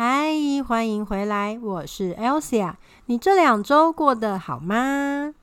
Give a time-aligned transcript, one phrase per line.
[0.00, 0.32] 嗨，
[0.64, 2.74] 欢迎回来，我是 Elsa。
[3.06, 5.34] 你这两周过得好吗？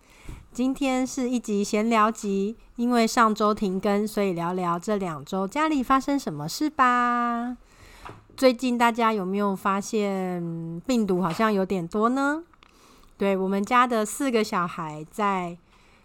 [0.53, 7.58] 今天是一集闲聊集，因为上周停更，所以聊聊这两周家里发生什么事吧。
[8.38, 12.42] 最近大家有没有发现病毒好像有点多呢？
[13.17, 15.58] 对我们家的四个小孩，在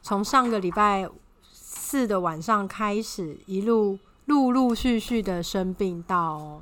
[0.02, 1.08] 从上个礼拜
[1.52, 6.60] 四的晚上开始，一路陆陆续续的生病到。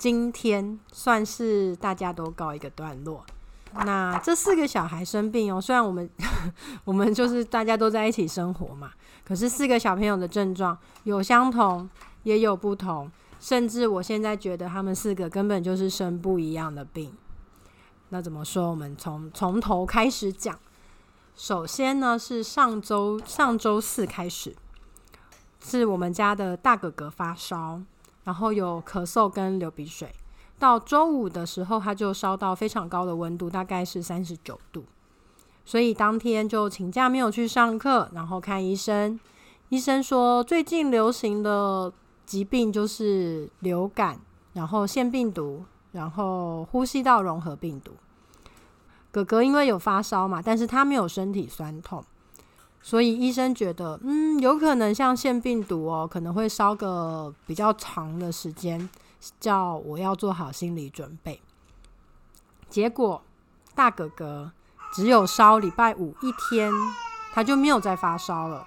[0.00, 3.22] 今天算是大家都告一个段落。
[3.84, 6.08] 那这四个小孩生病哦，虽然我们
[6.84, 8.92] 我们就是大家都在一起生活嘛，
[9.26, 11.86] 可是四个小朋友的症状有相同，
[12.22, 17.12] 也有不同，甚至我现在觉得他们四个根本就是生不一样的病。
[18.08, 18.70] 那怎么说？
[18.70, 20.58] 我们从从头开始讲。
[21.36, 24.56] 首先呢，是上周上周四开始，
[25.62, 27.82] 是我们家的大哥哥发烧。
[28.30, 30.08] 然后有咳嗽跟流鼻水，
[30.56, 34.84] 到周五的时候他就烧到非常高的温度，大概是三十九度，
[35.64, 39.18] 所以当天就请假没有去上课，然后看医生。
[39.68, 41.92] 医生说最近流行的
[42.24, 44.20] 疾病就是流感，
[44.52, 47.90] 然后腺病毒，然后呼吸道融合病毒。
[49.10, 52.04] 哥哥因为有发烧嘛，但是他没有身体酸痛。
[52.82, 58.88] 所以医生觉得，嗯，有可能像腺病毒哦，可能会烧个比较长的时间，
[59.38, 61.40] 叫我要做好心理准备。
[62.70, 63.20] 结果
[63.74, 64.50] 大哥哥
[64.94, 66.72] 只有烧礼拜五一天，
[67.32, 68.66] 他就没有再发烧了，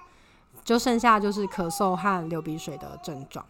[0.63, 3.43] 就剩下就是咳嗽和流鼻水的症状。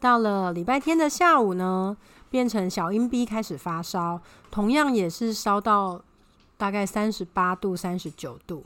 [0.00, 1.96] 到了礼拜天的下午呢，
[2.30, 4.20] 变成小阴逼开始发烧，
[4.50, 6.00] 同样也是烧到
[6.56, 8.64] 大概三十八度、三十九度。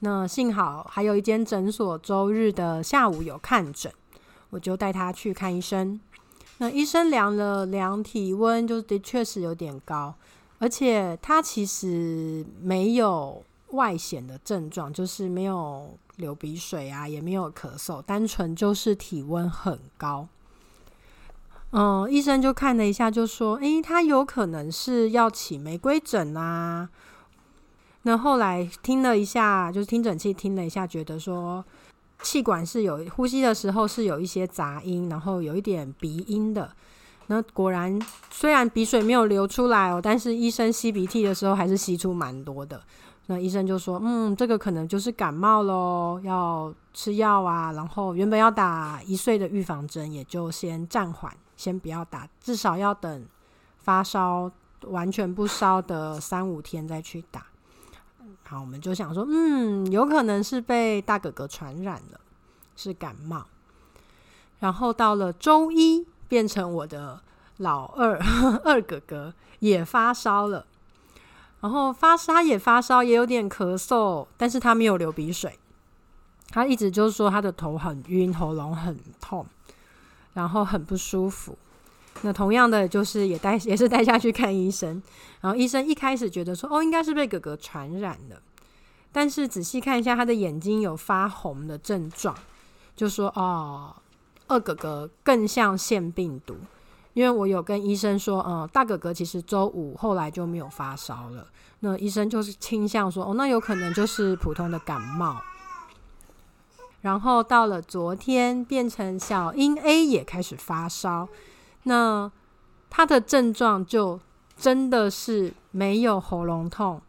[0.00, 3.92] 那幸好还有一间诊所，周日的下午有看诊，
[4.50, 6.00] 我就带他去看医生。
[6.58, 10.14] 那医生量了量体温，就的确是有点高，
[10.58, 20.28] 而且他其实没有外显的症状，就是没有流鼻水啊，也没有咳嗽，单纯就是体温很高。
[21.70, 26.88] 嗯，医生就看了一下，就说：“诶，他有可能是要起玫瑰疹啊。”
[28.08, 31.62] 那后来听了一下，就是听诊器听了一下，觉得说
[32.22, 36.70] 气管是有呼吸的时候是有一些杂音，然后有一点鼻音的。
[37.26, 42.80] 那果然，虽然鼻水没有流出来哦，但是医生吸鼻涕的时候还是吸出蛮多的。
[43.26, 47.72] 那医生就说：“嗯，这个可能就是感冒喽，要吃药啊。
[47.72, 53.26] 然后原本要打一岁的预防针，也就先暂缓，先不要打，至少要等
[53.76, 54.50] 发烧
[54.86, 57.44] 完全不烧的三五天再去打。”
[58.44, 62.20] 好，我们就想说，嗯，有可能是被大哥哥传染了，
[62.76, 63.46] 是感冒。
[64.58, 67.20] 然后到了周一，变成我的
[67.58, 68.18] 老二
[68.64, 70.66] 二哥哥也发烧了，
[71.60, 75.58] 然后发烧也发烧，也有点咳嗽，但是他没有流鼻水。
[76.50, 79.46] 他一直就是说他的头很晕，喉咙很痛，
[80.32, 81.56] 然后很不舒服。
[82.22, 85.00] 那同样的，就是也带也是带下去看医生，
[85.40, 88.42] 然后医生一开始觉得说，哦，应该是被哥哥传染的，
[89.12, 92.34] 但是仔细看一下他的眼睛有发红的症状，
[92.96, 93.94] 就说哦，
[94.48, 96.56] 二哥哥更像腺病毒，
[97.14, 101.46] 因为我有跟医生说，嗯，大哥哥其实周五后来就没有发烧了，
[101.80, 105.40] 那医生就是倾向说，哦，那有可能就是普通的感冒，
[107.00, 111.28] 然后到了昨天变成小英 A 也开始发烧。
[111.84, 112.30] 那
[112.90, 114.20] 他的症状就
[114.56, 117.00] 真的是没有喉咙痛，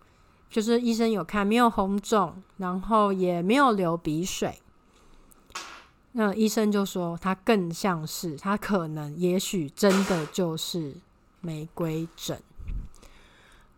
[0.49, 4.59] 就是医生有看没有红肿，然后也没有流鼻水。
[6.13, 10.95] 那医生就说他更像是，他可能也许真的就是
[11.41, 12.41] 玫瑰疹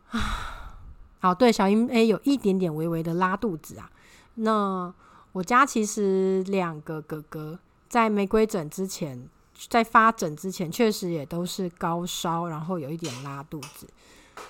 [0.10, 0.20] 啊。
[1.20, 3.92] 好，对，小英 A 有一点点微微的拉肚子啊。
[4.36, 4.94] 那
[5.34, 9.30] 我家其实两个哥哥在玫瑰疹之前，
[9.70, 13.88] 在发疹之前，确实也都是高烧，然后有一点拉肚子，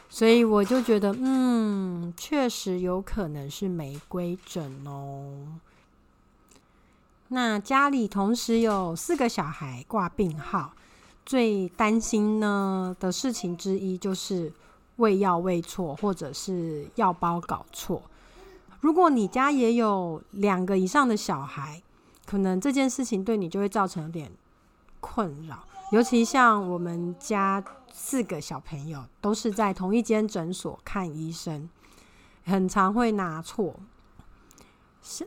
[0.10, 5.60] 所以我就觉得，嗯，确实有可能是玫瑰疹哦。
[7.30, 10.74] 那家里同时有四个小孩挂病号，
[11.26, 14.52] 最担心呢的事情之一就是
[14.98, 18.02] 喂药喂错，或者是药包搞错。
[18.82, 21.82] 如果你家也有两个以上的小孩，
[22.26, 24.32] 可能这件事情对你就会造成点
[25.02, 25.68] 困扰。
[25.92, 27.62] 尤其像我们家
[27.92, 31.68] 四个小朋友都是在同一间诊所看医生，
[32.46, 33.76] 很常会拿错。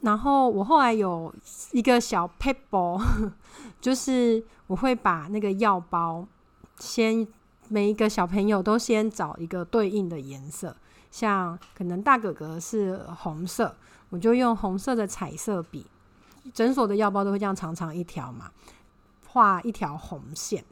[0.01, 1.35] 然后我后来有
[1.73, 2.99] 一个小 paper，
[3.83, 6.27] 就是我会把那个药包
[6.79, 7.27] 先
[7.69, 10.75] 每一个小朋友都先找一个对应的颜色。
[11.11, 13.77] 像可能大哥哥是红色，
[14.09, 15.87] 我就用红色的彩色笔。
[16.53, 18.51] 诊所的药包都会这样长长一条嘛，
[19.35, 20.65] 画一条红线，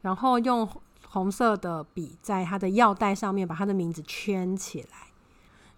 [0.00, 0.66] 然后用
[1.08, 5.08] 红色的笔在他的药袋上面把他的名字圈起来。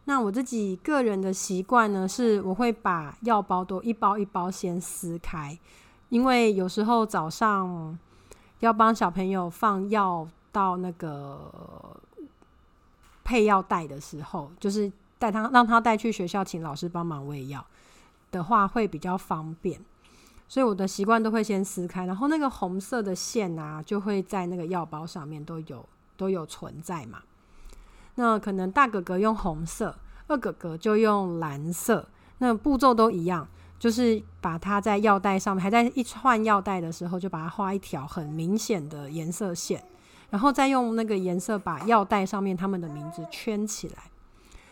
[0.05, 5.59] 那我自己个人的习惯呢，是我会把药包都一包一包先撕开，
[6.11, 7.99] 因为有时候早上
[8.61, 11.99] 要帮小朋友放药到那个。
[13.23, 17.65] 配药袋的时候，就是带他让他带去学校，请老师帮忙喂药
[18.33, 19.81] 的话，会比较方便。
[20.51, 27.21] 所以我的习惯都会先撕开，然后那个红色的线啊，就会在那个药包上面都有都有存在嘛。
[28.17, 29.95] 那可能大哥哥用红色，
[30.27, 32.09] 二哥哥就用蓝色，
[32.39, 33.47] 那步骤都一样，
[33.79, 39.81] 就是把它在药袋上面，还在一串药袋的时候，就把它画一条很明显的颜色线。
[40.31, 44.11] 然后再用那个颜色把药袋上面他们的名字圈起来，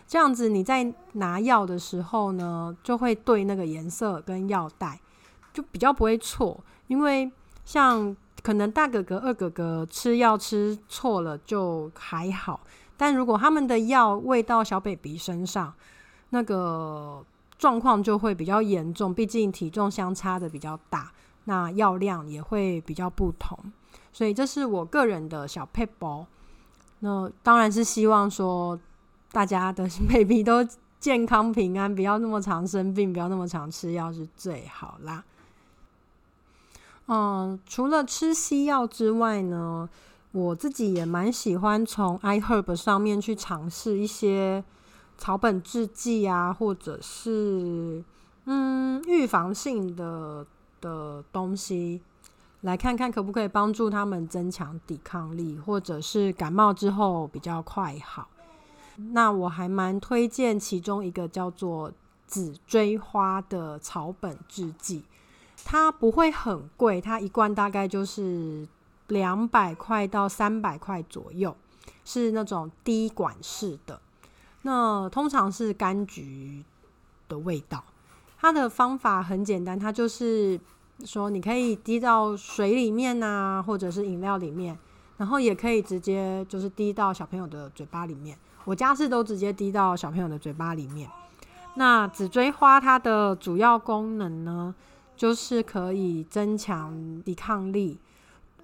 [0.08, 5.00] 这样子你在拿药的时候呢，就会对那个颜色跟药袋，
[5.58, 6.62] 就比较不会错。
[6.86, 7.28] 因为
[7.64, 12.60] 像可能大哥哥、二哥哥吃药吃错了就还好，
[12.96, 15.74] 但如果他们的药喂到小 baby 身上，
[16.30, 17.24] 那个
[17.58, 19.12] 状况就会比较严重。
[19.12, 21.10] 毕竟体重相差的比较大，
[21.44, 23.58] 那药量也会比较不同。
[24.12, 26.24] 所以这是我个人的小配包，
[27.00, 28.78] 那当然是希望说
[29.32, 30.64] 大家的 baby 都
[30.98, 35.22] 健康平安，不要那么常生病，不要那么常吃药是最好啦。
[37.08, 39.88] 嗯，除了吃西药之外呢，
[40.32, 44.62] 我自己也蛮喜欢从 iHerb 上面去尝试一些
[45.16, 48.04] 草本制剂啊，或者是
[48.44, 50.46] 嗯预防性的
[50.80, 52.00] 的东西。
[52.62, 58.28] 来看看可不可以帮助他们增强抵抗力，或者是感冒之后比较快好。
[59.12, 61.92] 那我还蛮推荐其中一个叫做
[62.26, 65.04] 紫锥花的草本制剂，
[65.70, 68.66] 它不会很贵，它一罐大概就是
[69.08, 71.54] 两百块到三百块左右，
[72.06, 74.00] 是那种滴管式的。
[74.62, 76.64] 那通常是柑橘
[77.28, 77.84] 的味道。
[78.38, 80.58] 它的方法很简单，它就是。
[81.04, 84.76] 说你可以滴到水里面呐，或者是饮料里面，
[85.16, 88.36] 然后也可以直接就是滴到小朋友的嘴巴里面。
[88.64, 91.08] 我家是都直接滴到小朋友的嘴巴里面。
[91.74, 94.74] 那紫锥花它的主要功能呢，
[95.18, 97.98] 就是可以增强抵抗力。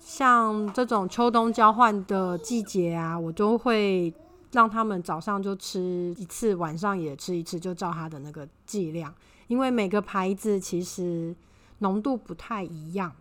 [0.01, 4.15] 像这种秋冬交换的季节啊，我都会
[4.53, 9.15] 让他们早上就吃一次，晚上也吃一次，就照它的那个剂量，
[9.49, 11.37] 因为每个牌子其实。
[11.79, 13.13] 浓度不太一样，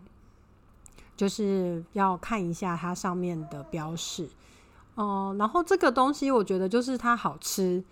[1.17, 4.29] 就是要看一下它上面的标示。
[4.93, 7.83] 哦，然后这个东西我觉得就是它好吃，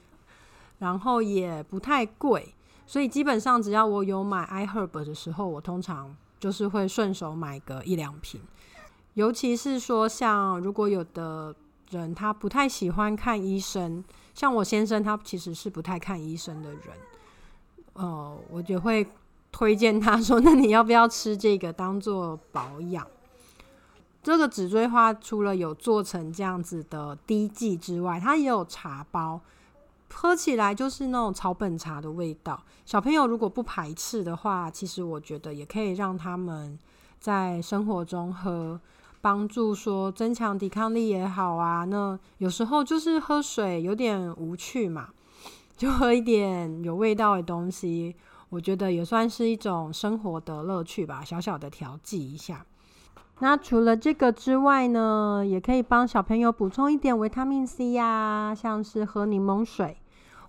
[0.78, 2.54] 然后也不太贵，
[2.92, 8.42] 所以基本上只要我有买 iHerb 的时候，我通常就是会顺手买个一两瓶。
[9.14, 11.56] 尤其是说像如果有的
[11.92, 16.82] 人他不太喜欢看医生，像我先生他其实是不太看医生的人，
[17.94, 19.08] 呃，我就会。
[19.54, 23.06] 推荐他说：“那你要不要吃这个当做保养？
[24.24, 29.42] 这个紫锥花除了有做成这样子的滴剂之外，它也有茶包，
[30.14, 32.62] 喝起来就是那种草本茶的味道。
[32.86, 36.78] 小朋友如果不排斥的话，其实我觉得也可以让他们
[37.20, 38.80] 在生活中喝，
[39.22, 41.86] 帮助说增强抵抗力也好啊。
[41.86, 45.10] 那有时候就是喝水有点无趣嘛，
[45.78, 48.16] 就喝一点有味道的东西。”
[48.52, 52.66] 我觉得也算是一种生活的乐趣吧，小小的调剂一下。
[53.40, 59.96] 那除了这个之外呢，也可以帮小朋友补充一点维他命 C 呀，像是喝柠檬水，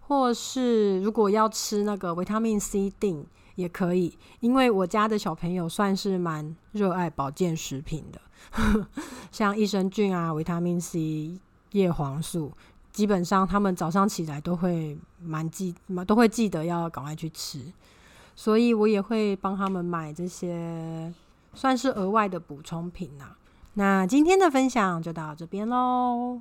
[0.06, 4.18] 或是如果要吃那个维他命 C 锭也可以。
[4.40, 8.20] 因为我家的小朋友算是蛮热爱保健食品的，
[9.32, 11.40] 像益生菌啊、维他命 C、
[11.72, 12.52] 叶黄素，
[12.92, 15.74] 基本上他们早上起来都会蛮记，
[16.06, 17.60] 都会记得要赶快去吃，
[18.34, 21.12] 所以我也会帮他们买这些。
[21.54, 23.36] 算是额外的补充品呐。
[23.74, 26.40] 那今天的分享就到这边喽。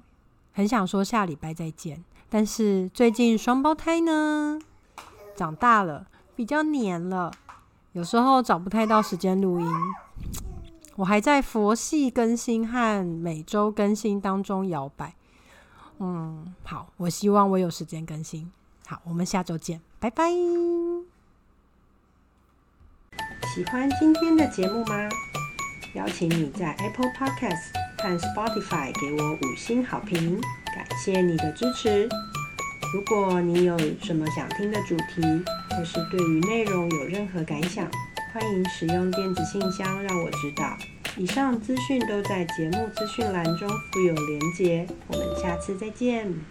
[0.53, 2.01] 很想说下礼拜再见，
[2.33, 4.57] 但是最近双胞胎呢
[5.35, 7.29] 长大了，比较黏了，
[7.91, 9.67] 有时候找不太到时间录音。
[10.95, 15.13] 我还在佛系更新和每周更新当中摇摆。
[16.00, 18.50] 嗯，好，我希望我有时间更新。
[18.88, 20.29] 好，我们下周见，拜拜。
[23.53, 25.09] 喜欢今天的节目吗？
[25.95, 30.41] 邀请你在 Apple Podcast 看 Spotify 给我五星好评，
[30.75, 32.10] 感谢你的支持。
[32.91, 35.22] 如果你有什么想听的主题，
[35.70, 37.86] 或是对于内容有任何感想，
[38.34, 40.75] 欢迎使用电子信箱让我知道。
[41.15, 44.88] 以上资讯都在节目资讯栏中附有连结。
[45.08, 46.50] 我们下次再见。